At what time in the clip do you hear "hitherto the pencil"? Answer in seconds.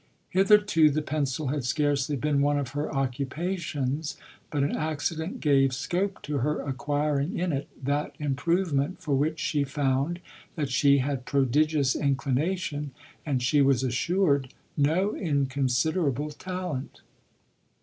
0.31-1.49